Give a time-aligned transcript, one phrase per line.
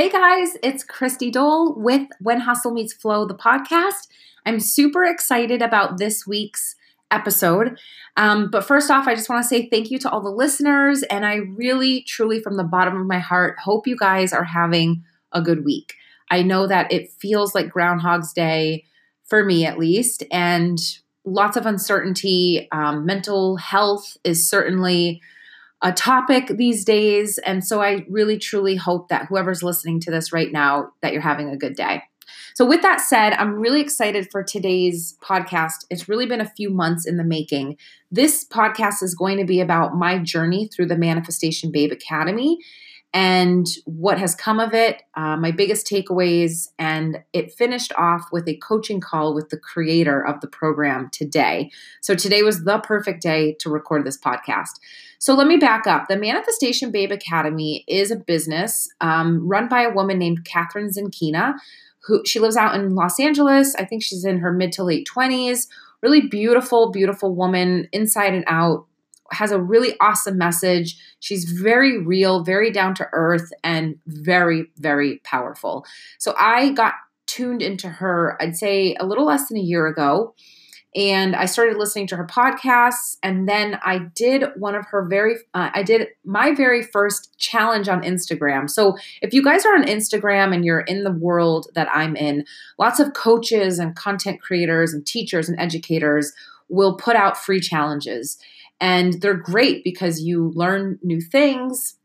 [0.00, 4.08] Hey guys, it's Christy Dole with When Hustle Meets Flow, the podcast.
[4.46, 6.74] I'm super excited about this week's
[7.10, 7.78] episode.
[8.16, 11.02] Um, but first off, I just want to say thank you to all the listeners.
[11.02, 15.04] And I really, truly, from the bottom of my heart, hope you guys are having
[15.32, 15.96] a good week.
[16.30, 18.86] I know that it feels like Groundhog's Day,
[19.26, 20.78] for me at least, and
[21.26, 22.68] lots of uncertainty.
[22.72, 25.20] Um, mental health is certainly
[25.82, 27.38] a topic these days.
[27.38, 31.22] And so I really truly hope that whoever's listening to this right now, that you're
[31.22, 32.02] having a good day.
[32.54, 35.84] So, with that said, I'm really excited for today's podcast.
[35.88, 37.76] It's really been a few months in the making.
[38.10, 42.58] This podcast is going to be about my journey through the Manifestation Babe Academy
[43.12, 48.48] and what has come of it, uh, my biggest takeaways, and it finished off with
[48.48, 51.72] a coaching call with the creator of the program today.
[52.00, 54.78] So today was the perfect day to record this podcast.
[55.18, 56.06] So let me back up.
[56.08, 61.54] The Manifestation Babe Academy is a business um, run by a woman named Kathrin Zenkina,
[62.06, 63.74] who she lives out in Los Angeles.
[63.74, 65.66] I think she's in her mid to late 20s.
[66.00, 68.86] Really beautiful, beautiful woman, inside and out
[69.32, 70.96] has a really awesome message.
[71.20, 75.84] She's very real, very down to earth, and very, very powerful.
[76.18, 76.94] So I got
[77.26, 80.34] tuned into her, I'd say a little less than a year ago.
[80.96, 83.16] And I started listening to her podcasts.
[83.22, 87.88] And then I did one of her very, uh, I did my very first challenge
[87.88, 88.68] on Instagram.
[88.68, 92.44] So if you guys are on Instagram and you're in the world that I'm in,
[92.76, 96.32] lots of coaches and content creators and teachers and educators
[96.68, 98.38] will put out free challenges.
[98.80, 101.96] And they're great because you learn new things.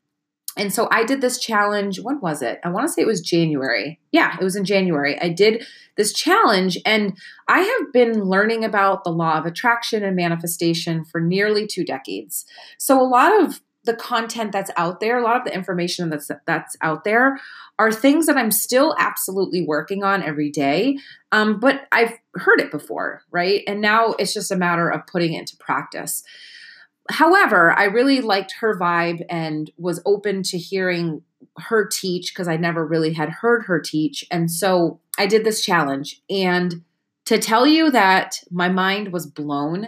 [0.57, 1.99] And so I did this challenge.
[1.99, 2.59] When was it?
[2.63, 3.99] I want to say it was January.
[4.11, 5.19] Yeah, it was in January.
[5.21, 5.65] I did
[5.97, 7.17] this challenge, and
[7.47, 12.45] I have been learning about the law of attraction and manifestation for nearly two decades.
[12.77, 16.31] So a lot of the content that's out there, a lot of the information that's
[16.45, 17.37] that's out there,
[17.77, 20.97] are things that I'm still absolutely working on every day.
[21.31, 23.61] Um, but I've heard it before, right?
[23.67, 26.23] And now it's just a matter of putting it into practice.
[27.09, 31.21] However, I really liked her vibe and was open to hearing
[31.57, 34.25] her teach because I never really had heard her teach.
[34.31, 36.21] And so I did this challenge.
[36.29, 36.83] And
[37.25, 39.87] to tell you that my mind was blown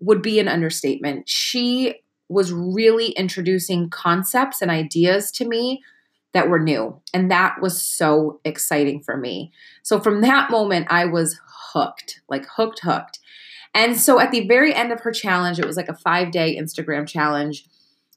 [0.00, 1.28] would be an understatement.
[1.28, 1.96] She
[2.28, 5.82] was really introducing concepts and ideas to me
[6.32, 7.00] that were new.
[7.12, 9.52] And that was so exciting for me.
[9.82, 11.38] So from that moment, I was
[11.72, 13.18] hooked, like hooked, hooked.
[13.74, 16.58] And so at the very end of her challenge, it was like a five day
[16.60, 17.66] Instagram challenge.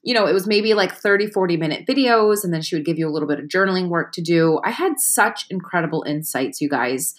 [0.02, 2.98] You know, it was maybe like 30, 40 minute videos, and then she would give
[2.98, 4.60] you a little bit of journaling work to do.
[4.64, 7.14] I had such incredible insights, you guys,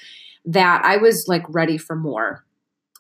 [0.46, 2.46] that I was like ready for more.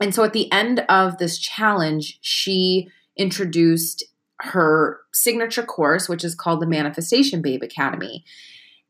[0.01, 4.03] And so at the end of this challenge, she introduced
[4.41, 8.23] her signature course, which is called the Manifestation Babe Academy.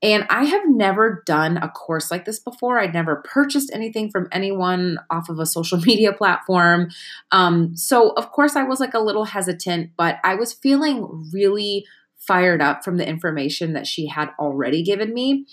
[0.01, 2.79] And I have never done a course like this before.
[2.79, 6.89] I'd never purchased anything from anyone off of a social media platform.
[7.31, 11.85] Um, so, of course, I was like a little hesitant, but I was feeling really
[12.19, 15.45] fired up from the information that she had already given me.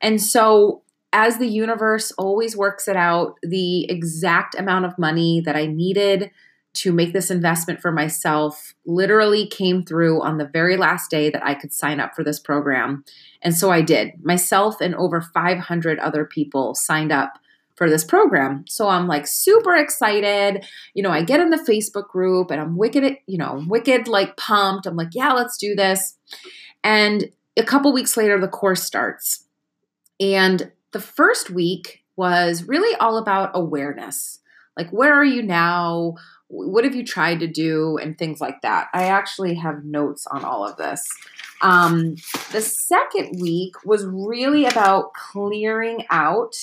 [0.00, 0.82] And so,
[1.12, 6.30] as the universe always works it out, the exact amount of money that I needed
[6.74, 11.44] to make this investment for myself literally came through on the very last day that
[11.44, 13.04] I could sign up for this program.
[13.42, 14.24] And so I did.
[14.24, 17.38] Myself and over 500 other people signed up
[17.76, 18.64] for this program.
[18.68, 20.64] So I'm like super excited.
[20.94, 24.36] You know, I get in the Facebook group and I'm wicked, you know, wicked like
[24.36, 24.86] pumped.
[24.86, 26.16] I'm like, yeah, let's do this.
[26.84, 29.46] And a couple weeks later, the course starts.
[30.20, 34.40] And the first week was really all about awareness.
[34.76, 36.14] Like, where are you now?
[36.52, 38.88] What have you tried to do and things like that?
[38.92, 41.02] I actually have notes on all of this.
[41.62, 42.16] Um,
[42.52, 46.54] the second week was really about clearing out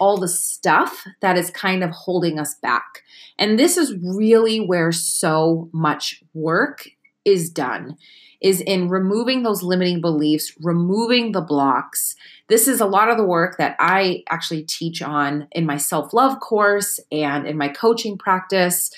[0.00, 3.02] all the stuff that is kind of holding us back.
[3.38, 6.88] And this is really where so much work
[7.26, 7.96] is done
[8.40, 12.14] is in removing those limiting beliefs removing the blocks.
[12.48, 16.38] This is a lot of the work that i actually teach on in my self-love
[16.40, 18.90] course and in my coaching practice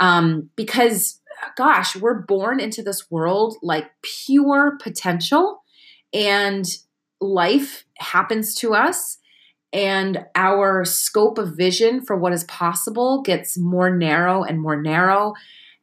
[0.00, 1.20] um, because,
[1.56, 5.62] gosh, we're born into this world like pure potential,
[6.12, 6.66] and
[7.20, 9.18] life happens to us.
[9.72, 15.34] And our scope of vision for what is possible gets more narrow and more narrow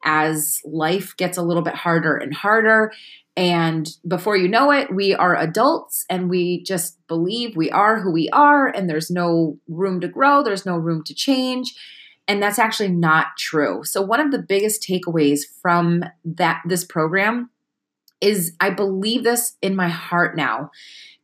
[0.03, 2.91] as life gets a little bit harder and harder.
[3.37, 8.11] And before you know it, we are adults and we just believe we are who
[8.11, 11.73] we are, and there's no room to grow, there's no room to change.
[12.27, 13.83] And that's actually not true.
[13.83, 17.49] So one of the biggest takeaways from that this program
[18.19, 20.71] is I believe this in my heart now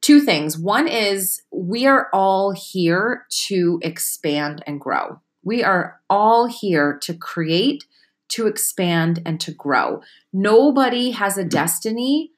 [0.03, 0.59] two things.
[0.59, 5.21] One is we are all here to expand and grow.
[5.43, 7.85] We are all here to create,
[8.29, 10.01] to expand, and to grow.
[10.33, 12.31] Nobody has a destiny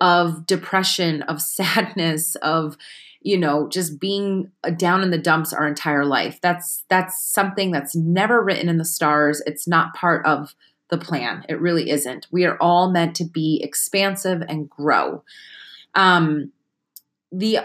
[0.00, 2.76] of depression, of sadness, of
[3.20, 6.40] you know just being down in the dumps our entire life.
[6.40, 9.42] That's that's something that's never written in the stars.
[9.46, 10.54] It's not part of
[10.90, 11.44] the plan.
[11.48, 12.26] It really isn't.
[12.30, 15.22] We are all meant to be expansive and grow.
[15.94, 16.52] Um
[17.30, 17.60] the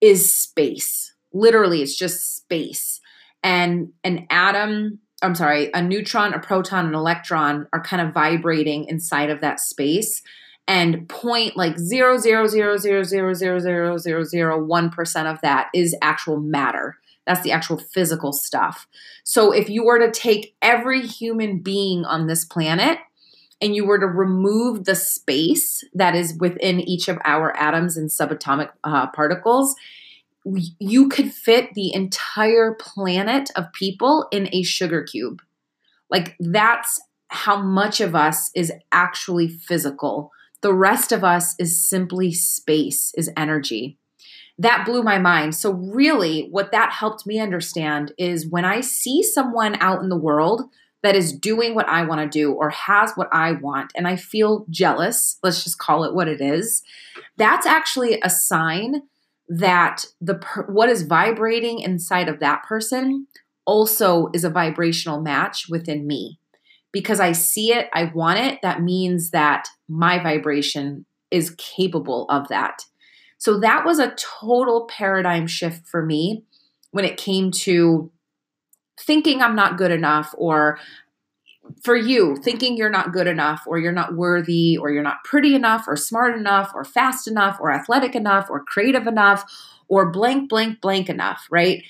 [0.00, 1.14] is space.
[1.32, 3.00] Literally, it's just space.
[3.42, 8.86] And an atom, I'm sorry, a neutron, a proton, an electron are kind of vibrating
[8.86, 10.22] inside of that space
[10.68, 15.40] and point like zero zero zero zero zero zero zero zero zero one percent of
[15.40, 16.98] that is actual matter.
[17.26, 18.86] That's the actual physical stuff.
[19.24, 22.98] So if you were to take every human being on this planet
[23.60, 28.08] and you were to remove the space that is within each of our atoms and
[28.08, 29.74] subatomic uh, particles,
[30.78, 35.42] you could fit the entire planet of people in a sugar cube.
[36.10, 40.30] Like that's how much of us is actually physical
[40.62, 43.98] the rest of us is simply space, is energy.
[44.58, 45.54] That blew my mind.
[45.54, 50.16] So, really, what that helped me understand is when I see someone out in the
[50.16, 50.64] world
[51.04, 54.16] that is doing what I want to do or has what I want, and I
[54.16, 56.82] feel jealous, let's just call it what it is,
[57.36, 59.02] that's actually a sign
[59.48, 60.34] that the
[60.68, 63.28] what is vibrating inside of that person
[63.64, 66.38] also is a vibrational match within me
[66.92, 72.48] because I see it, I want it, that means that my vibration is capable of
[72.48, 72.82] that.
[73.38, 76.44] So that was a total paradigm shift for me
[76.90, 78.10] when it came to
[79.00, 80.78] thinking I'm not good enough or
[81.82, 85.54] for you, thinking you're not good enough or you're not worthy or you're not pretty
[85.54, 89.44] enough or smart enough or fast enough or athletic enough or creative enough
[89.86, 91.82] or blank, blank, blank enough, right?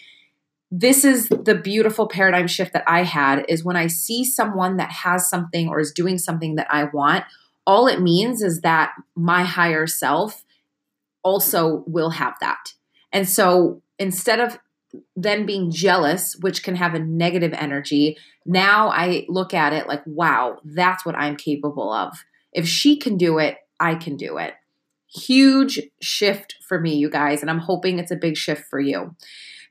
[0.71, 4.91] this is the beautiful paradigm shift that I had is when I see someone that
[4.91, 7.25] has something or is doing something that I want,
[7.69, 10.43] all it means is that my higher self
[11.23, 12.73] also will have that.
[13.13, 14.59] And so instead of
[15.15, 20.03] then being jealous, which can have a negative energy, now I look at it like,
[20.07, 22.25] wow, that's what I'm capable of.
[22.55, 24.55] If she can do it, I can do it.
[25.07, 29.15] Huge shift for me, you guys, and I'm hoping it's a big shift for you.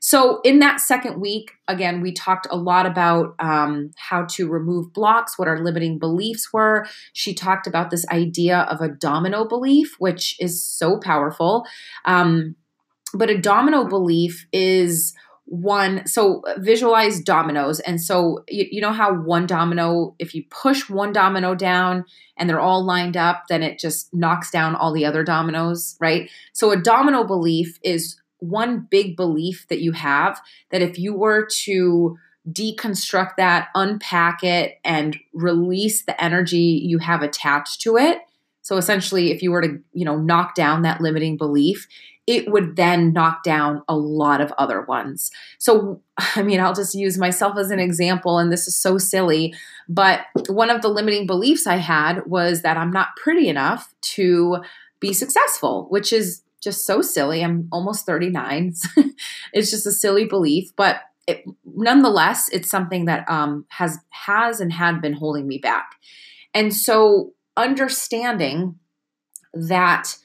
[0.00, 4.92] So, in that second week, again, we talked a lot about um, how to remove
[4.92, 6.86] blocks, what our limiting beliefs were.
[7.12, 11.64] She talked about this idea of a domino belief, which is so powerful.
[12.04, 12.56] Um,
[13.14, 15.14] but a domino belief is
[15.48, 20.90] one so visualize dominoes and so you, you, know how one domino if you push
[20.90, 22.04] one domino down
[22.36, 26.30] and they're all lined up then it just knocks down all the other dominoes right
[26.52, 30.40] so a domino belief is one big belief that you have
[30.70, 32.18] that if you were to
[32.50, 38.20] deconstruct that, unpack it, and release the energy you have attached to it.
[38.62, 41.88] So essentially, if you were to, you know, knock down that limiting belief,
[42.26, 45.30] it would then knock down a lot of other ones.
[45.58, 49.54] So, I mean, I'll just use myself as an example, and this is so silly,
[49.88, 54.58] but one of the limiting beliefs I had was that I'm not pretty enough to
[55.00, 57.42] be successful, which is just so silly.
[57.42, 58.74] I'm almost 39.
[59.52, 64.72] it's just a silly belief, but it, nonetheless, it's something that um, has has and
[64.72, 65.90] had been holding me back.
[66.54, 68.76] And so, understanding
[69.52, 70.16] that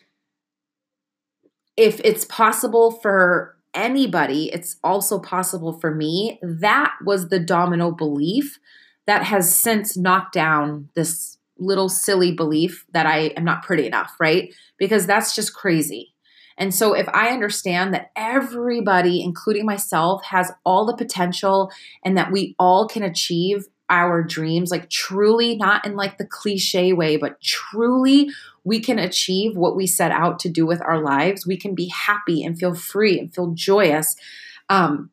[1.75, 6.39] if it's possible for anybody, it's also possible for me.
[6.41, 8.59] That was the domino belief
[9.05, 14.13] that has since knocked down this little silly belief that I am not pretty enough,
[14.19, 14.53] right?
[14.77, 16.12] Because that's just crazy.
[16.57, 21.71] And so, if I understand that everybody, including myself, has all the potential
[22.03, 26.93] and that we all can achieve our dreams, like truly, not in like the cliche
[26.93, 28.29] way, but truly,
[28.63, 31.45] we can achieve what we set out to do with our lives.
[31.45, 34.15] We can be happy and feel free and feel joyous.
[34.69, 35.11] Um,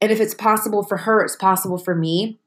[0.00, 2.38] and if it's possible for her, it's possible for me.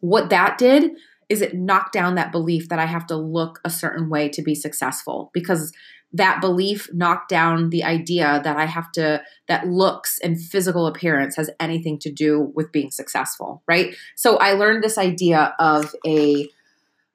[0.00, 0.92] What that did
[1.28, 4.42] is it knocked down that belief that I have to look a certain way to
[4.42, 5.72] be successful because
[6.12, 11.36] that belief knocked down the idea that I have to, that looks and physical appearance
[11.36, 13.94] has anything to do with being successful, right?
[14.16, 16.48] So I learned this idea of a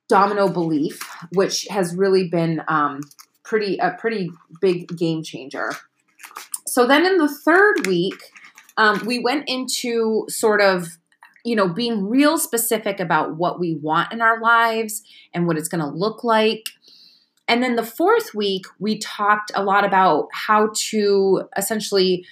[0.07, 1.01] domino belief,
[1.33, 3.01] which has really been um,
[3.43, 4.29] pretty, a pretty
[4.61, 5.71] big game changer.
[6.67, 8.31] So then in the third week,
[8.77, 10.97] um, we went into sort of
[11.45, 15.67] you know, being real specific about what we want in our lives and what it's
[15.67, 16.63] going to look like.
[17.47, 22.25] And then the fourth week, we talked a lot about how to essentially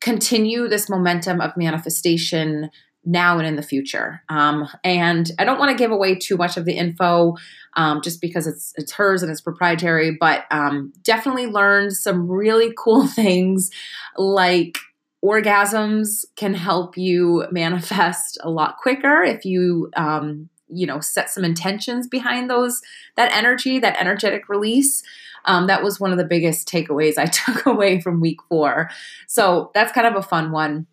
[0.00, 2.70] continue this momentum of manifestation
[3.04, 4.22] now and in the future.
[4.28, 7.34] Um, and I don't want to give away too much of the info
[7.76, 12.72] um, just because it's it's hers and it's proprietary, but um, definitely learned some really
[12.76, 13.70] cool things
[14.16, 14.78] like
[15.24, 21.44] orgasms can help you manifest a lot quicker if you um, you know set some
[21.44, 22.82] intentions behind those
[23.16, 25.02] that energy that energetic release
[25.46, 28.90] um, that was one of the biggest takeaways i took away from week four.
[29.26, 30.86] So that's kind of a fun one.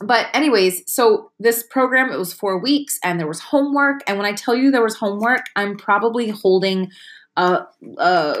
[0.00, 4.02] But anyways so this program it was four weeks and there was homework.
[4.06, 6.90] And when i tell you there was homework i'm probably holding
[7.36, 7.64] a,
[7.98, 8.34] a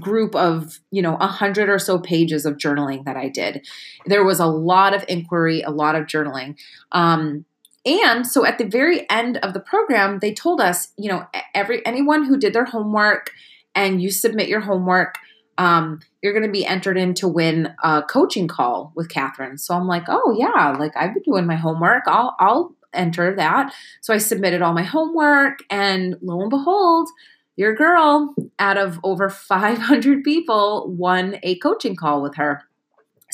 [0.00, 3.66] group of you know a hundred or so pages of journaling that i did.
[4.06, 6.56] There was a lot of inquiry a lot of journaling.
[6.92, 7.44] Um,
[7.86, 11.84] and so at the very end of the program, they told us, you know, every
[11.84, 13.30] anyone who did their homework
[13.74, 15.16] and you submit your homework,
[15.58, 19.60] um, you're going to be entered in to win a coaching call with Kathrin.
[19.60, 22.04] So I'm like, oh yeah, like I've been doing my homework.
[22.06, 23.74] I'll I'll enter that.
[24.00, 27.08] So I submitted all my homework, and lo and behold,
[27.56, 32.62] your girl, out of over 500 people, won a coaching call with her.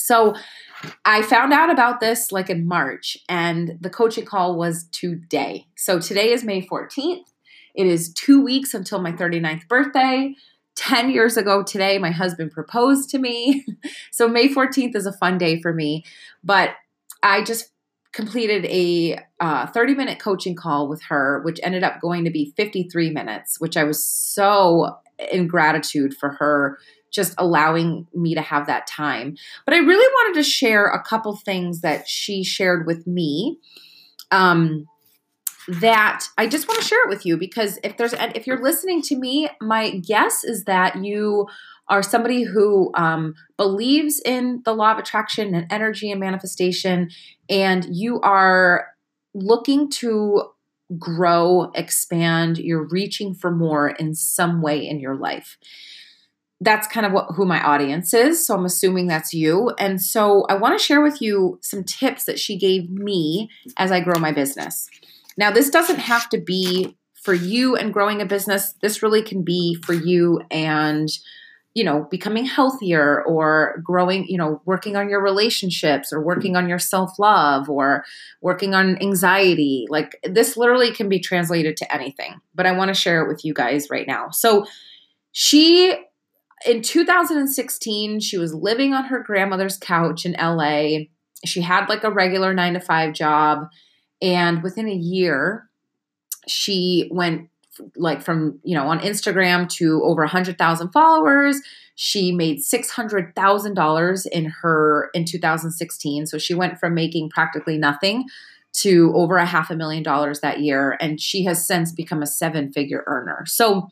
[0.04, 0.34] So
[1.04, 5.66] I found out about this like in March, and the coaching call was today.
[5.76, 7.24] So today is May 14th.
[7.74, 10.34] It is two weeks until my 39th birthday.
[10.76, 13.64] 10 years ago today, my husband proposed to me.
[14.10, 16.04] so May 14th is a fun day for me.
[16.42, 16.70] But
[17.22, 17.70] I just
[18.12, 22.52] completed a uh, 30 minute coaching call with her, which ended up going to be
[22.56, 24.96] 53 minutes, which I was so
[25.30, 26.78] in gratitude for her
[27.10, 29.36] just allowing me to have that time.
[29.64, 33.58] But I really wanted to share a couple things that she shared with me.
[34.30, 34.86] Um,
[35.68, 39.02] that I just want to share it with you because if there's if you're listening
[39.02, 41.46] to me, my guess is that you
[41.88, 47.10] are somebody who um, believes in the law of attraction and energy and manifestation,
[47.48, 48.86] and you are
[49.34, 50.42] looking to
[50.98, 55.56] grow, expand, you're reaching for more in some way in your life
[56.60, 59.70] that's kind of what who my audience is so i'm assuming that's you.
[59.78, 63.90] And so i want to share with you some tips that she gave me as
[63.90, 64.88] i grow my business.
[65.36, 68.74] Now this doesn't have to be for you and growing a business.
[68.80, 71.08] This really can be for you and
[71.74, 76.68] you know becoming healthier or growing you know working on your relationships or working on
[76.68, 78.04] your self-love or
[78.42, 79.86] working on anxiety.
[79.88, 83.44] Like this literally can be translated to anything but i want to share it with
[83.44, 84.30] you guys right now.
[84.30, 84.66] So
[85.32, 85.96] she
[86.66, 91.06] in 2016, she was living on her grandmother's couch in LA.
[91.44, 93.66] She had like a regular nine to five job.
[94.20, 95.68] And within a year,
[96.46, 97.48] she went
[97.96, 101.60] like from, you know, on Instagram to over 100,000 followers.
[101.94, 106.26] She made $600,000 in her in 2016.
[106.26, 108.26] So she went from making practically nothing
[108.72, 110.96] to over a half a million dollars that year.
[111.00, 113.44] And she has since become a seven figure earner.
[113.46, 113.88] So,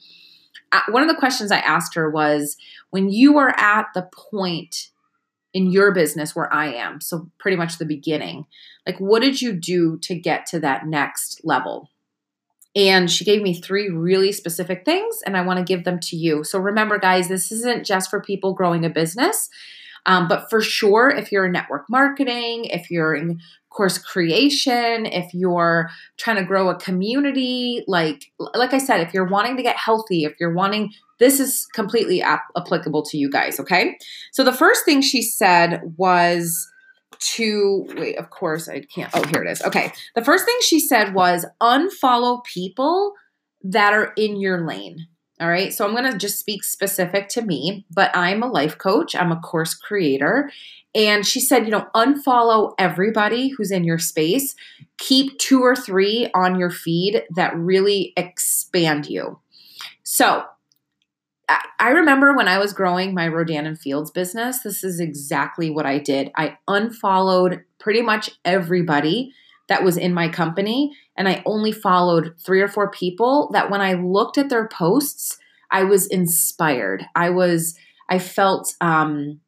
[0.88, 2.56] one of the questions I asked her was
[2.90, 4.88] when you are at the point
[5.54, 8.44] in your business where I am, so pretty much the beginning,
[8.86, 11.90] like what did you do to get to that next level?
[12.76, 16.16] And she gave me three really specific things, and I want to give them to
[16.16, 16.44] you.
[16.44, 19.48] So remember, guys, this isn't just for people growing a business.
[20.06, 23.40] Um, but for sure, if you're in network marketing, if you're in
[23.70, 28.24] course creation, if you're trying to grow a community, like
[28.54, 32.22] like I said, if you're wanting to get healthy, if you're wanting this is completely
[32.22, 33.96] ap- applicable to you guys, okay?
[34.32, 36.68] So the first thing she said was
[37.20, 39.10] to wait, of course I can't.
[39.14, 39.62] Oh, here it is.
[39.62, 39.92] Okay.
[40.14, 43.14] The first thing she said was unfollow people
[43.64, 45.06] that are in your lane.
[45.40, 45.72] All right.
[45.72, 49.30] So I'm going to just speak specific to me, but I'm a life coach, I'm
[49.30, 50.50] a course creator.
[50.94, 54.56] And she said, you know, unfollow everybody who's in your space.
[54.96, 59.38] Keep two or three on your feed that really expand you.
[60.02, 60.44] So
[61.78, 65.86] I remember when I was growing my Rodan and Fields business, this is exactly what
[65.86, 66.30] I did.
[66.36, 69.32] I unfollowed pretty much everybody
[69.68, 73.80] that was in my company, and I only followed three or four people that when
[73.80, 75.38] I looked at their posts,
[75.70, 77.04] I was inspired.
[77.14, 77.74] I was,
[78.08, 79.40] I felt, um,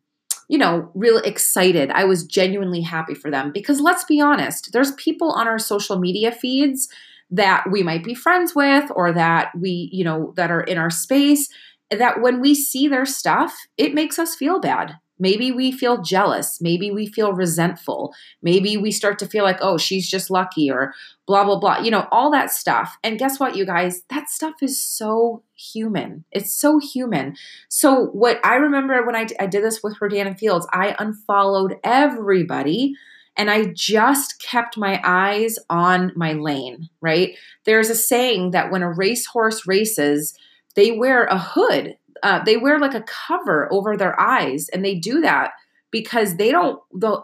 [0.49, 1.91] you know, really excited.
[1.91, 5.99] I was genuinely happy for them because let's be honest, there's people on our social
[5.99, 6.89] media feeds
[7.31, 10.91] that we might be friends with or that we, you know, that are in our
[10.91, 11.49] space
[11.91, 14.97] that when we see their stuff, it makes us feel bad.
[15.21, 16.61] Maybe we feel jealous.
[16.61, 18.15] Maybe we feel resentful.
[18.43, 20.95] Maybe we start to feel like, oh, she's just lucky or
[21.27, 21.79] blah, blah, blah.
[21.79, 22.97] You know, all that stuff.
[23.05, 24.03] And guess what, you guys?
[24.09, 26.25] That stuff is so human.
[26.33, 27.37] It's so human.
[27.69, 32.95] So, what I remember when I, I did this with Rodan Fields, I unfollowed everybody
[33.37, 37.37] and I just kept my eyes on my lane, right?
[37.65, 40.35] There's a saying that when a racehorse races,
[40.75, 41.97] they wear a hood.
[42.23, 45.53] Uh, they wear like a cover over their eyes, and they do that
[45.91, 46.81] because they don't.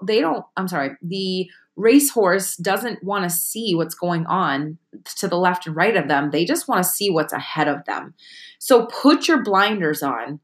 [0.07, 0.45] They don't.
[0.57, 0.91] I'm sorry.
[1.03, 4.79] The racehorse doesn't want to see what's going on
[5.17, 6.31] to the left and right of them.
[6.31, 8.15] They just want to see what's ahead of them.
[8.59, 10.41] So put your blinders on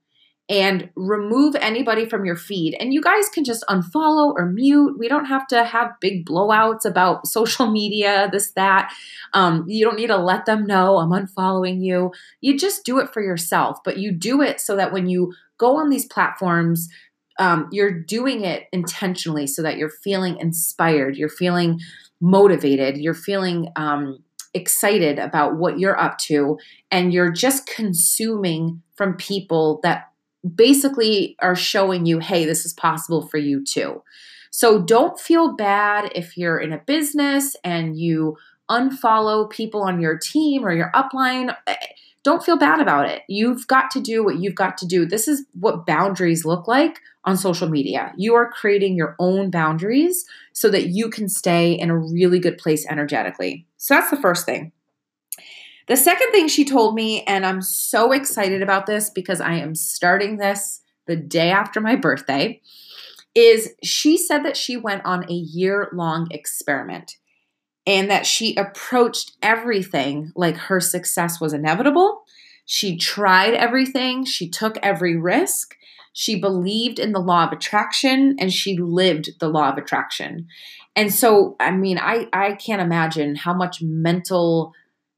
[0.49, 2.77] and remove anybody from your feed.
[2.79, 4.97] And you guys can just unfollow or mute.
[4.99, 8.93] We don't have to have big blowouts about social media, this, that.
[9.33, 12.13] Um, you don't need to let them know I'm unfollowing you.
[12.41, 15.77] You just do it for yourself, but you do it so that when you go
[15.77, 16.89] on these platforms,
[17.39, 21.81] um, you're doing it intentionally so that you're feeling inspired, you're feeling
[22.21, 24.23] motivated, you're feeling um,
[24.55, 26.59] excited about what you're up to,
[26.91, 30.12] and you're just consuming from people that
[30.55, 34.03] basically are showing you, hey, this is possible for you too.
[34.51, 38.37] So don't feel bad if you're in a business and you
[38.71, 41.55] unfollow people on your team or your upline.
[41.67, 41.77] Eh,
[42.23, 43.23] don't feel bad about it.
[43.29, 45.05] You've got to do what you've got to do.
[45.07, 48.13] This is what boundaries look like on social media.
[48.17, 52.59] You are creating your own boundaries so that you can stay in a really good
[52.59, 53.67] place energetically.
[53.77, 54.73] So that's the first thing.
[55.89, 59.75] The second thing she told me, and I'm so excited about this because I am
[59.75, 62.61] starting this the day after my birthday,
[63.35, 67.17] is she said that she went on a year long experiment
[67.87, 72.23] and that she approached everything like her success was inevitable.
[72.65, 75.75] She tried everything, she took every risk,
[76.13, 80.47] she believed in the law of attraction, and she lived the law of attraction.
[80.95, 84.75] And so, I mean, I, I can't imagine how much mental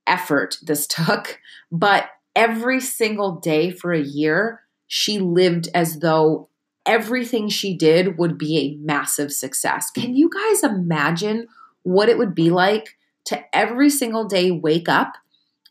[0.07, 1.41] effort this took,
[1.71, 6.49] but every single day for a year, she lived as though
[6.87, 9.91] everything she did would be a massive success.
[9.91, 11.47] Can you guys imagine
[11.83, 15.15] what it would be like to every single day wake up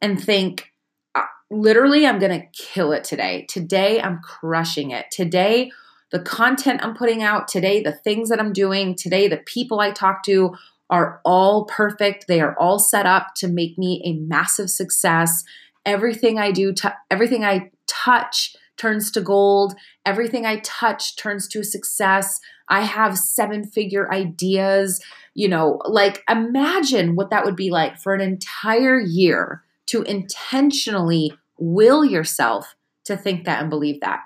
[0.01, 0.73] and think,
[1.13, 3.45] uh, literally, I'm going to kill it today.
[3.47, 5.11] Today, I'm crushing it.
[5.11, 5.71] Today,
[6.11, 9.91] the content I'm putting out, today, the things that I'm doing, today, the people I
[9.91, 10.55] talk to
[10.93, 12.27] are all perfect.
[12.27, 15.43] They are all set up to make me a massive success.
[15.87, 19.73] Everything I do, t- everything I touch turns to gold.
[20.05, 22.39] Everything I touch turns to success.
[22.69, 25.03] I have seven figure ideas.
[25.33, 31.33] You know, like imagine what that would be like for an entire year to intentionally
[31.57, 32.75] will yourself
[33.05, 34.19] to think that and believe that.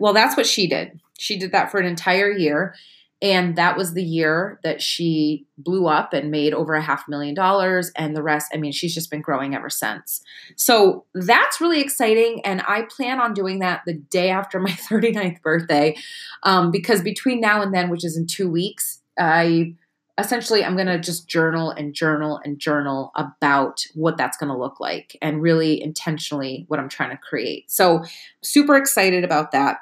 [0.00, 0.98] Well, that's what she did.
[1.18, 2.74] She did that for an entire year.
[3.22, 7.34] And that was the year that she blew up and made over a half million
[7.34, 7.90] dollars.
[7.96, 10.22] And the rest, I mean, she's just been growing ever since.
[10.54, 12.42] So that's really exciting.
[12.44, 15.96] And I plan on doing that the day after my 39th birthday.
[16.42, 19.74] Um, because between now and then, which is in two weeks, I
[20.18, 24.58] essentially I'm going to just journal and journal and journal about what that's going to
[24.58, 27.70] look like and really intentionally what I'm trying to create.
[27.70, 28.04] So,
[28.42, 29.78] super excited about that.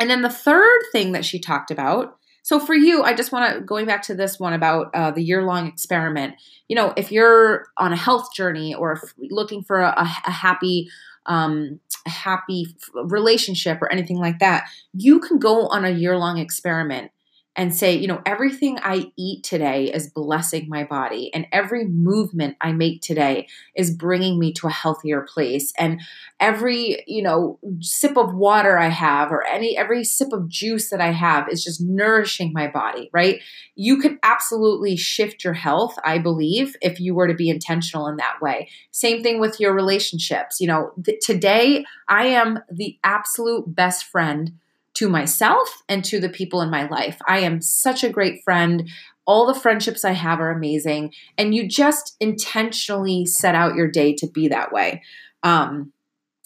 [0.00, 3.54] And then the third thing that she talked about so for you, I just want
[3.54, 6.34] to going back to this one about uh, the year long experiment.
[6.68, 10.90] You know, if you're on a health journey or looking for a, a happy
[11.24, 17.10] um, happy relationship or anything like that, you can go on a year long experiment
[17.56, 22.56] and say, you know, everything I eat today is blessing my body, and every movement
[22.60, 25.72] I make today is bringing me to a healthier place.
[25.78, 26.00] And
[26.40, 31.00] every, you know, sip of water I have, or any every sip of juice that
[31.00, 33.40] I have, is just nourishing my body, right?
[33.76, 38.16] You could absolutely shift your health, I believe, if you were to be intentional in
[38.16, 38.68] that way.
[38.90, 40.60] Same thing with your relationships.
[40.60, 44.58] You know, th- today I am the absolute best friend
[44.94, 47.18] to myself and to the people in my life.
[47.26, 48.88] I am such a great friend.
[49.26, 51.12] All the friendships I have are amazing.
[51.36, 55.02] And you just intentionally set out your day to be that way.
[55.42, 55.92] Um,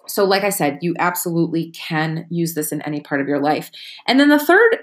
[0.07, 3.71] so, like I said, you absolutely can use this in any part of your life.
[4.07, 4.79] And then the third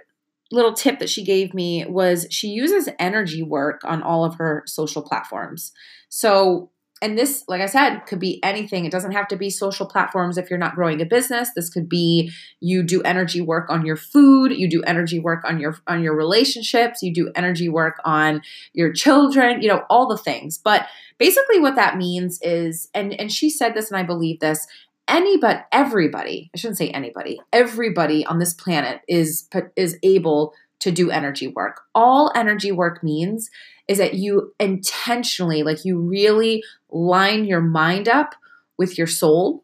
[0.52, 4.64] little tip that she gave me was she uses energy work on all of her
[4.68, 5.72] social platforms.
[6.10, 6.70] So,
[7.06, 8.84] and this, like I said, could be anything.
[8.84, 11.52] It doesn't have to be social platforms if you're not growing a business.
[11.56, 15.60] This could be you do energy work on your food, you do energy work on
[15.60, 18.42] your on your relationships, you do energy work on
[18.74, 20.58] your children, you know, all the things.
[20.58, 20.88] But
[21.20, 24.66] basically what that means is and and she said this and I believe this,
[25.08, 30.54] any but everybody, I shouldn't say anybody, everybody on this planet is is able
[30.86, 31.82] to do energy work.
[31.96, 33.50] All energy work means
[33.88, 38.36] is that you intentionally, like you really line your mind up
[38.78, 39.64] with your soul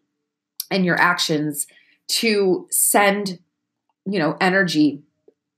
[0.72, 1.68] and your actions
[2.08, 3.38] to send,
[4.08, 5.04] you know, energy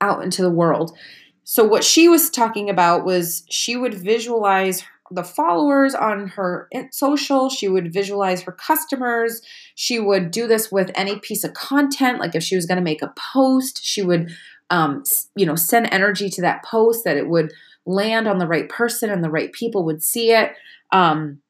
[0.01, 0.97] out into the world.
[1.45, 7.49] So what she was talking about was she would visualize the followers on her social.
[7.49, 9.41] She would visualize her customers.
[9.75, 12.19] She would do this with any piece of content.
[12.19, 14.29] Like if she was going to make a post, she would,
[14.73, 15.03] um,
[15.35, 17.53] you know, send energy to that post that it would
[17.85, 20.53] land on the right person and the right people would see it.
[20.91, 21.42] Um,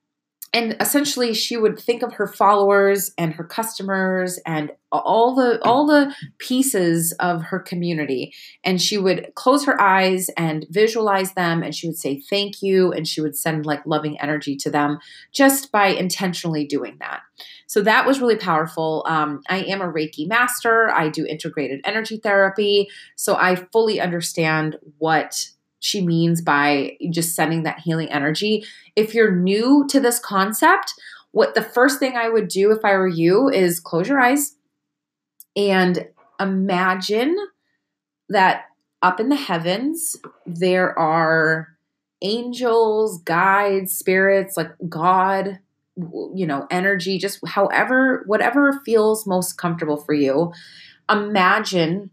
[0.54, 5.88] and essentially she would think of her followers and her customers and all the all
[5.88, 8.32] the pieces of her community.
[8.64, 12.92] And she would close her eyes and visualize them and she would say thank you
[12.92, 15.00] and she would send like loving energy to them
[15.34, 17.22] just by intentionally doing that.
[17.66, 19.04] So that was really powerful.
[19.08, 20.92] Um, i am a reiki master.
[20.92, 22.90] I do integrated energy therapy.
[23.16, 25.50] So i fully understand what
[25.84, 28.66] she means by just sending that healing energy.
[28.96, 30.94] If you're new to this concept,
[31.32, 34.56] what the first thing I would do if I were you is close your eyes
[35.58, 36.08] and
[36.40, 37.36] imagine
[38.30, 38.68] that
[39.02, 40.16] up in the heavens
[40.46, 41.76] there are
[42.22, 45.60] angels, guides, spirits, like God,
[45.98, 50.54] you know, energy, just however, whatever feels most comfortable for you.
[51.10, 52.10] Imagine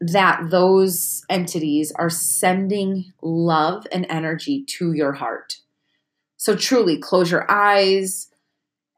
[0.00, 5.58] that those entities are sending love and energy to your heart.
[6.36, 8.28] So truly close your eyes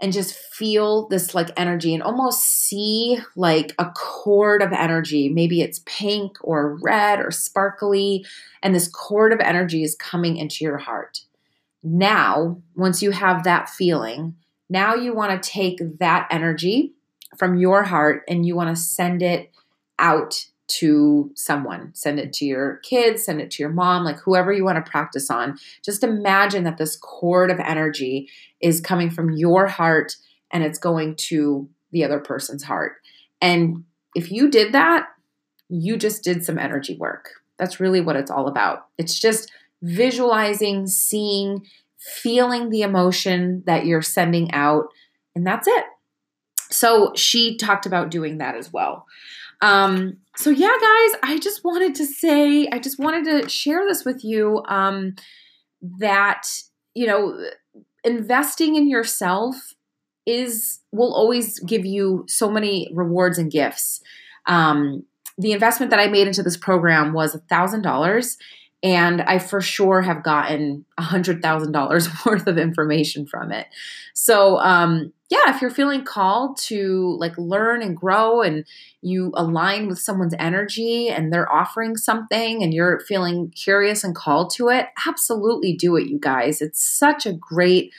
[0.01, 5.29] and just feel this like energy and almost see like a cord of energy.
[5.29, 8.25] Maybe it's pink or red or sparkly,
[8.63, 11.21] and this cord of energy is coming into your heart.
[11.85, 14.37] Now, once you have that feeling,
[14.69, 16.95] now you want to take that energy
[17.37, 19.51] from your heart and you want to send it
[19.99, 20.47] out
[20.79, 21.91] to someone.
[21.95, 24.91] Send it to your kids, send it to your mom, like whoever you want to
[24.91, 25.59] practice on.
[25.85, 28.29] Just imagine that this cord of energy
[28.61, 30.17] is coming from your heart
[30.51, 32.95] and it's going to the other person's heart.
[33.41, 35.07] And if you did that,
[35.69, 37.31] you just did some energy work.
[37.59, 38.87] That's really what it's all about.
[38.99, 39.51] It's just
[39.83, 41.67] visualizing, seeing,
[41.99, 44.87] feeling the emotion that you're sending out,
[45.35, 45.85] and that's it.
[46.71, 49.07] So she talked about doing that as well.
[49.63, 54.05] Um, so yeah, guys, I just wanted to say, I just wanted to share this
[54.05, 55.15] with you um,
[55.99, 56.43] that
[56.95, 57.39] you know,
[58.05, 59.57] investing in yourself
[60.27, 64.01] is will always give you so many rewards and gifts.
[64.47, 65.05] Um,
[65.39, 68.37] the investment that I made into this program was a thousand dollars,
[68.83, 73.67] and I for sure have gotten a hundred thousand dollars worth of information from it.
[74.15, 78.67] So um, yeah, if you're feeling called to like learn and grow and
[79.01, 84.53] you align with someone's energy and they're offering something and you're feeling curious and called
[84.57, 86.61] to it, absolutely do it, you guys.
[86.61, 87.93] It's such a great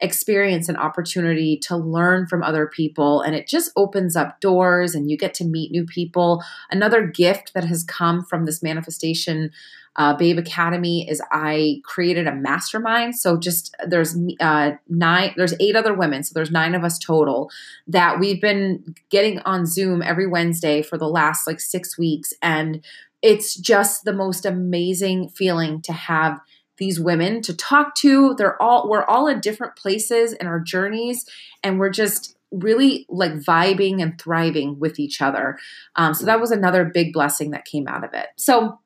[0.00, 5.10] experience and opportunity to learn from other people and it just opens up doors and
[5.10, 9.50] you get to meet new people another gift that has come from this manifestation
[9.96, 13.16] uh, Babe Academy is I created a mastermind.
[13.16, 17.50] So just there's uh, nine, there's eight other women, so there's nine of us total
[17.88, 22.84] that we've been getting on Zoom every Wednesday for the last like six weeks, and
[23.20, 26.40] it's just the most amazing feeling to have
[26.80, 28.34] these women to talk to.
[28.34, 31.24] They're all we're all at different places in our journeys,
[31.62, 35.56] and we're just really like vibing and thriving with each other.
[35.94, 38.26] Um, so that was another big blessing that came out of it.
[38.36, 38.80] So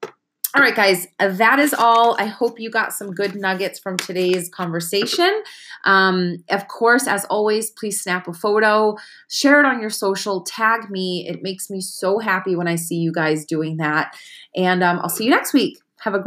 [0.56, 2.14] All right, guys, that is all.
[2.20, 5.42] I hope you got some good nuggets from today's conversation.
[5.84, 8.96] Um, of course, as always, please snap a photo,
[9.28, 11.26] share it on your social, tag me.
[11.28, 14.16] It makes me so happy when I see you guys doing that.
[14.54, 15.80] And um, I'll see you next week.
[16.02, 16.22] Have a great